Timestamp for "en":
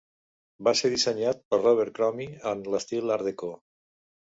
2.55-2.67